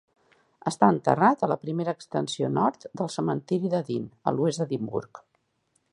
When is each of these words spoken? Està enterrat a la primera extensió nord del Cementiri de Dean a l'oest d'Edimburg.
Està 0.69 0.87
enterrat 0.93 1.43
a 1.43 1.49
la 1.51 1.57
primera 1.65 1.93
extensió 1.97 2.49
nord 2.55 2.89
del 3.03 3.11
Cementiri 3.17 3.71
de 3.75 3.85
Dean 3.91 4.11
a 4.33 4.37
l'oest 4.39 4.63
d'Edimburg. 4.63 5.25